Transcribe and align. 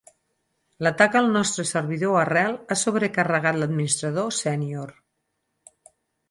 L'atac 0.85 1.17
al 1.19 1.27
nostre 1.35 1.65
servidor 1.71 2.17
arrel 2.21 2.55
ha 2.55 2.77
sobrecarregat 2.85 3.61
l'administrador 3.61 4.35
sènior. 4.39 4.97